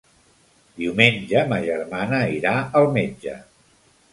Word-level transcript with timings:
Diumenge 0.77 1.43
ma 1.51 1.59
germana 1.67 2.23
irà 2.39 2.55
al 2.81 2.91
metge. 2.99 3.37